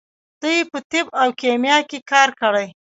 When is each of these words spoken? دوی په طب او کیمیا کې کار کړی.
دوی 0.41 0.59
په 0.71 0.79
طب 0.91 1.05
او 1.21 1.27
کیمیا 1.41 1.77
کې 1.89 1.99
کار 2.11 2.29
کړی. 2.41 2.67